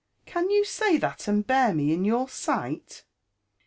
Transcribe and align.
can 0.25 0.49
you 0.49 0.65
say 0.65 0.97
that 0.97 1.19
a6d 1.19 1.45
bear 1.45 1.75
me 1.75 1.93
in 1.93 2.03
your 2.03 2.27
sight? 2.27 3.05